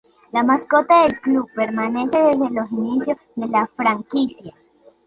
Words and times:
La 0.31 0.41
mascota 0.43 1.03
del 1.03 1.19
club 1.21 1.47
permanece 1.53 2.17
desde 2.17 2.49
los 2.49 2.71
inicios 2.71 3.17
de 3.35 3.47
la 3.49 3.69
franquicia. 3.75 4.55